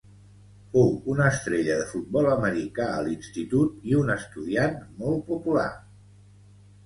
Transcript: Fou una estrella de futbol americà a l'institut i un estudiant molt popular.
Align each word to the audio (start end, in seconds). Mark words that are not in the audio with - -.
Fou 0.75 0.87
una 1.15 1.25
estrella 1.31 1.75
de 1.81 1.83
futbol 1.89 2.29
americà 2.29 2.87
a 2.93 3.03
l'institut 3.07 3.85
i 3.91 3.95
un 3.99 4.09
estudiant 4.15 4.79
molt 5.03 5.21
popular. 5.31 5.69